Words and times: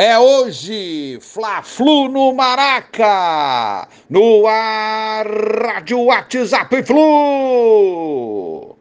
É 0.00 0.16
hoje, 0.16 1.18
Fla-Flu 1.20 2.08
no 2.08 2.32
Maraca, 2.32 3.88
no 4.08 4.46
ar, 4.46 5.26
Rádio 5.26 6.04
WhatsApp 6.04 6.84
Flu. 6.84 8.76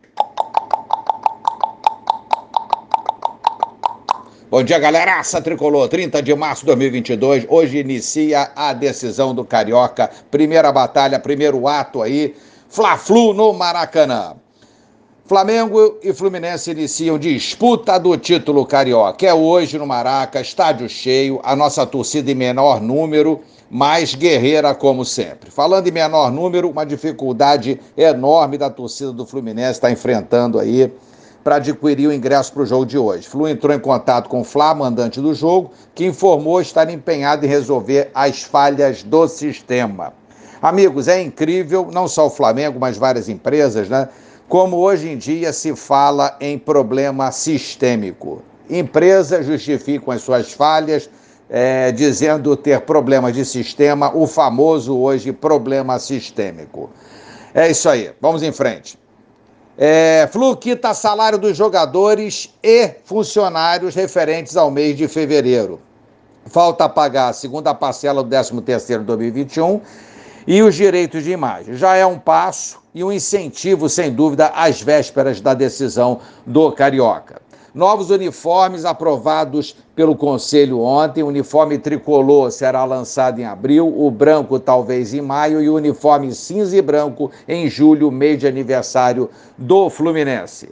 Bom 4.52 4.62
dia, 4.62 4.78
galera. 4.78 5.20
Aça 5.20 5.42
Tricolor, 5.42 5.90
30 5.90 6.22
de 6.22 6.36
março 6.36 6.62
de 6.62 6.68
2022. 6.68 7.48
Hoje 7.50 7.80
inicia 7.80 8.52
a 8.56 8.72
decisão 8.72 9.34
do 9.34 9.44
Carioca. 9.44 10.12
Primeira 10.30 10.72
batalha, 10.72 11.20
primeiro 11.20 11.68
ato 11.68 12.04
aí. 12.04 12.36
Fla-Flu 12.70 13.34
no 13.34 13.54
Maracanã. 13.54 14.36
Flamengo 15.28 15.98
e 16.02 16.14
Fluminense 16.14 16.72
iniciam 16.72 17.20
disputa 17.20 18.00
do 18.00 18.16
título 18.16 18.66
carioca. 18.66 19.28
É 19.28 19.34
hoje 19.34 19.78
no 19.78 19.86
Maraca, 19.86 20.40
estádio 20.40 20.88
cheio, 20.88 21.42
a 21.44 21.54
nossa 21.54 21.86
torcida 21.86 22.32
em 22.32 22.36
menor 22.36 22.80
número, 22.80 23.42
mais 23.70 24.16
guerreira 24.16 24.74
como 24.74 25.04
sempre. 25.04 25.52
Falando 25.52 25.86
em 25.86 25.92
menor 25.92 26.32
número, 26.32 26.70
uma 26.70 26.86
dificuldade 26.86 27.78
enorme 27.98 28.58
da 28.58 28.70
torcida 28.70 29.12
do 29.12 29.26
Fluminense 29.26 29.72
está 29.72 29.92
enfrentando 29.92 30.58
aí 30.58 30.90
para 31.44 31.58
adquirir 31.58 32.08
o 32.08 32.14
ingresso 32.14 32.54
para 32.54 32.64
o 32.64 32.66
jogo 32.66 32.86
de 32.86 32.98
hoje. 32.98 33.28
Flu 33.28 33.50
entrou 33.50 33.76
em 33.76 33.80
contato 33.80 34.30
com 34.30 34.40
o 34.40 34.46
Flá, 34.46 34.74
mandante 34.74 35.20
do 35.20 35.34
jogo, 35.34 35.72
que 35.94 36.06
informou 36.06 36.62
estar 36.62 36.90
empenhado 36.90 37.46
em 37.46 37.50
resolver 37.50 38.12
as 38.16 38.44
falhas 38.44 39.04
do 39.04 39.28
sistema. 39.28 40.14
Amigos, 40.62 41.10
é 41.10 41.22
incrível, 41.22 41.90
não 41.92 42.08
só 42.08 42.28
o 42.28 42.30
Flamengo, 42.30 42.80
mas 42.80 42.98
várias 42.98 43.28
empresas, 43.28 43.90
né? 43.90 44.08
Como 44.48 44.78
hoje 44.78 45.10
em 45.10 45.18
dia 45.18 45.52
se 45.52 45.76
fala 45.76 46.38
em 46.40 46.58
problema 46.58 47.32
sistêmico. 47.32 48.42
Empresas 48.70 49.46
justificam 49.46 50.14
as 50.14 50.22
suas 50.22 50.54
falhas, 50.54 51.10
é, 51.50 51.92
dizendo 51.92 52.56
ter 52.56 52.82
problemas 52.82 53.34
de 53.34 53.46
sistema, 53.46 54.16
o 54.16 54.28
famoso 54.28 54.98
hoje 54.98 55.32
problema 55.32 56.00
sistêmico. 56.00 56.90
É 57.54 57.70
isso 57.70 57.90
aí, 57.90 58.12
vamos 58.22 58.44
em 58.44 58.52
frente. 58.52 58.98
É, 59.78 60.28
Flu 60.32 60.56
quita 60.58 60.94
salário 60.94 61.38
dos 61.38 61.56
jogadores 61.56 62.54
e 62.64 62.90
funcionários 63.06 63.96
referentes 63.96 64.58
ao 64.58 64.72
mês 64.72 64.98
de 64.98 65.08
fevereiro. 65.08 65.80
Falta 66.48 66.90
pagar 66.90 67.30
a 67.30 67.34
segunda 67.34 67.74
parcela 67.74 68.24
do 68.24 68.30
13º 68.30 69.00
de 69.00 69.06
2021 69.06 69.82
e 70.48 70.64
os 70.64 70.76
direitos 70.76 71.26
de 71.26 71.32
imagem. 71.32 71.76
Já 71.76 71.96
é 71.96 72.06
um 72.06 72.18
passo 72.18 72.80
e 72.96 73.04
um 73.04 73.12
incentivo, 73.12 73.90
sem 73.90 74.14
dúvida, 74.14 74.48
às 74.56 74.82
vésperas 74.82 75.42
da 75.42 75.54
decisão 75.54 76.22
do 76.46 76.72
Carioca. 76.72 77.42
Novos 77.76 78.10
uniformes 78.10 78.86
aprovados 78.86 79.76
pelo 79.94 80.16
Conselho 80.16 80.80
ontem. 80.80 81.22
O 81.22 81.28
uniforme 81.28 81.78
tricolor 81.78 82.50
será 82.50 82.84
lançado 82.86 83.40
em 83.40 83.46
abril, 83.46 83.88
o 83.88 84.10
branco 84.10 84.58
talvez 84.58 85.14
em 85.14 85.22
maio 85.22 85.62
e 85.62 85.70
o 85.70 85.76
uniforme 85.76 86.34
cinza 86.34 86.76
e 86.76 86.82
branco 86.82 87.30
em 87.48 87.70
julho, 87.70 88.10
mês 88.10 88.40
de 88.40 88.48
aniversário 88.48 89.30
do 89.58 89.90
Fluminense. 89.92 90.70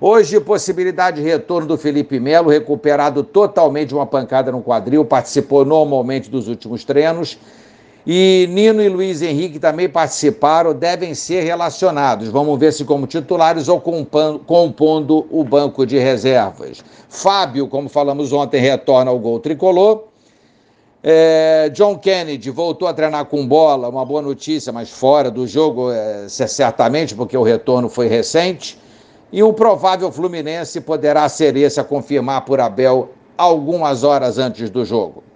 Hoje, 0.00 0.40
possibilidade 0.40 1.20
de 1.20 1.28
retorno 1.28 1.68
do 1.68 1.76
Felipe 1.76 2.18
Melo, 2.18 2.50
recuperado 2.50 3.22
totalmente 3.22 3.88
de 3.88 3.94
uma 3.94 4.06
pancada 4.06 4.50
no 4.50 4.62
quadril, 4.62 5.04
participou 5.04 5.64
normalmente 5.64 6.30
dos 6.30 6.48
últimos 6.48 6.82
treinos. 6.82 7.38
E 8.10 8.48
Nino 8.50 8.82
e 8.82 8.88
Luiz 8.88 9.20
Henrique 9.20 9.58
também 9.58 9.86
participaram, 9.86 10.72
devem 10.72 11.12
ser 11.12 11.42
relacionados. 11.42 12.30
Vamos 12.30 12.58
ver 12.58 12.72
se 12.72 12.82
como 12.82 13.06
titulares 13.06 13.68
ou 13.68 13.78
compondo 13.82 15.26
o 15.30 15.44
banco 15.44 15.84
de 15.84 15.98
reservas. 15.98 16.82
Fábio, 17.06 17.68
como 17.68 17.86
falamos 17.86 18.32
ontem, 18.32 18.62
retorna 18.62 19.10
ao 19.10 19.18
gol 19.18 19.38
tricolor. 19.40 20.04
É, 21.02 21.70
John 21.74 21.98
Kennedy 21.98 22.48
voltou 22.48 22.88
a 22.88 22.94
treinar 22.94 23.26
com 23.26 23.46
bola, 23.46 23.90
uma 23.90 24.06
boa 24.06 24.22
notícia, 24.22 24.72
mas 24.72 24.88
fora 24.88 25.30
do 25.30 25.46
jogo, 25.46 25.92
é, 25.92 26.30
certamente, 26.30 27.14
porque 27.14 27.36
o 27.36 27.42
retorno 27.42 27.90
foi 27.90 28.08
recente. 28.08 28.78
E 29.30 29.42
um 29.42 29.52
provável 29.52 30.10
Fluminense 30.10 30.80
poderá 30.80 31.28
ser 31.28 31.58
esse 31.58 31.78
a 31.78 31.84
confirmar 31.84 32.46
por 32.46 32.58
Abel 32.58 33.10
algumas 33.36 34.02
horas 34.02 34.38
antes 34.38 34.70
do 34.70 34.82
jogo. 34.82 35.27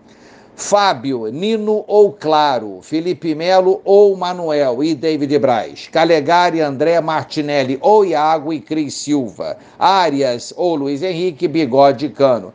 Fábio, 0.54 1.26
Nino 1.28 1.84
ou 1.86 2.12
Claro, 2.12 2.80
Felipe 2.82 3.34
Melo 3.34 3.80
ou 3.84 4.16
Manuel 4.16 4.84
e 4.84 4.94
David 4.94 5.38
Braz, 5.38 5.88
Calegari, 5.90 6.60
André 6.60 7.00
Martinelli 7.00 7.78
ou 7.80 8.04
Iago 8.04 8.52
e 8.52 8.60
Cris 8.60 8.94
Silva, 8.94 9.56
Arias 9.78 10.52
ou 10.56 10.74
Luiz 10.74 11.02
Henrique, 11.02 11.48
Bigode 11.48 12.06
e 12.06 12.10
Cano. 12.10 12.52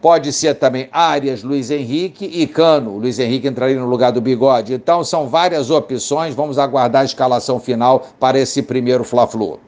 Pode 0.00 0.32
ser 0.34 0.54
também 0.56 0.88
Arias, 0.92 1.42
Luiz 1.42 1.70
Henrique 1.70 2.26
e 2.26 2.46
Cano. 2.46 2.98
Luiz 2.98 3.18
Henrique 3.18 3.48
entraria 3.48 3.80
no 3.80 3.86
lugar 3.86 4.12
do 4.12 4.20
Bigode. 4.20 4.74
Então 4.74 5.02
são 5.02 5.28
várias 5.28 5.70
opções. 5.70 6.34
Vamos 6.34 6.58
aguardar 6.58 7.02
a 7.02 7.04
escalação 7.06 7.58
final 7.58 8.06
para 8.20 8.38
esse 8.38 8.62
primeiro 8.62 9.02
Fla-Flu. 9.02 9.58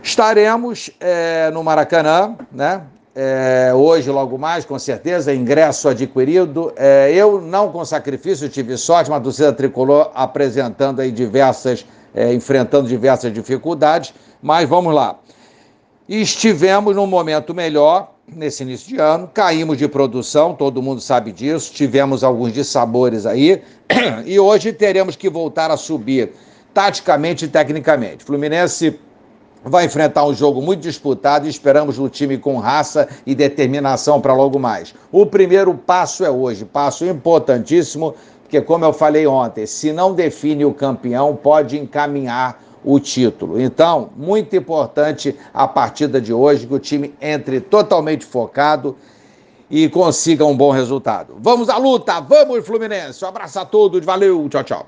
Estaremos 0.00 0.90
é, 1.00 1.50
no 1.50 1.64
Maracanã, 1.64 2.36
né? 2.52 2.82
É, 3.16 3.72
hoje, 3.72 4.10
logo 4.10 4.36
mais, 4.36 4.64
com 4.64 4.76
certeza, 4.76 5.32
ingresso 5.32 5.88
adquirido. 5.88 6.72
É, 6.76 7.12
eu, 7.14 7.40
não 7.40 7.70
com 7.70 7.84
sacrifício, 7.84 8.48
tive 8.48 8.76
sorte, 8.76 9.08
uma 9.08 9.20
torcida 9.20 9.52
tricolor 9.52 10.10
apresentando 10.14 11.00
aí 11.00 11.12
diversas, 11.12 11.86
é, 12.12 12.34
enfrentando 12.34 12.88
diversas 12.88 13.32
dificuldades, 13.32 14.12
mas 14.42 14.68
vamos 14.68 14.92
lá. 14.92 15.16
Estivemos 16.08 16.96
num 16.96 17.06
momento 17.06 17.54
melhor 17.54 18.14
nesse 18.26 18.62
início 18.62 18.88
de 18.88 19.00
ano, 19.00 19.30
caímos 19.32 19.78
de 19.78 19.86
produção, 19.86 20.54
todo 20.54 20.82
mundo 20.82 21.00
sabe 21.00 21.30
disso, 21.30 21.72
tivemos 21.72 22.24
alguns 22.24 22.52
dissabores 22.52 23.26
aí, 23.26 23.62
e 24.24 24.40
hoje 24.40 24.72
teremos 24.72 25.14
que 25.14 25.28
voltar 25.28 25.70
a 25.70 25.76
subir 25.76 26.32
taticamente 26.72 27.44
e 27.44 27.48
tecnicamente. 27.48 28.24
Fluminense 28.24 28.98
vai 29.64 29.86
enfrentar 29.86 30.24
um 30.24 30.34
jogo 30.34 30.60
muito 30.60 30.80
disputado 30.80 31.46
e 31.46 31.50
esperamos 31.50 31.98
o 31.98 32.08
time 32.08 32.38
com 32.38 32.58
raça 32.58 33.08
e 33.26 33.34
determinação 33.34 34.20
para 34.20 34.34
logo 34.34 34.58
mais. 34.58 34.94
O 35.10 35.24
primeiro 35.24 35.74
passo 35.74 36.24
é 36.24 36.30
hoje, 36.30 36.64
passo 36.64 37.04
importantíssimo, 37.04 38.14
porque 38.42 38.60
como 38.60 38.84
eu 38.84 38.92
falei 38.92 39.26
ontem, 39.26 39.66
se 39.66 39.92
não 39.92 40.14
define 40.14 40.64
o 40.64 40.74
campeão, 40.74 41.34
pode 41.34 41.78
encaminhar 41.78 42.62
o 42.84 43.00
título. 43.00 43.58
Então, 43.58 44.10
muito 44.14 44.54
importante 44.54 45.34
a 45.52 45.66
partida 45.66 46.20
de 46.20 46.32
hoje, 46.32 46.66
que 46.66 46.74
o 46.74 46.78
time 46.78 47.14
entre 47.20 47.60
totalmente 47.60 48.26
focado 48.26 48.96
e 49.70 49.88
consiga 49.88 50.44
um 50.44 50.56
bom 50.56 50.70
resultado. 50.70 51.34
Vamos 51.40 51.68
à 51.70 51.78
luta, 51.78 52.20
vamos 52.20 52.64
Fluminense. 52.66 53.24
Um 53.24 53.28
abraço 53.28 53.58
a 53.58 53.64
todos, 53.64 54.04
valeu, 54.04 54.46
tchau, 54.50 54.62
tchau. 54.62 54.86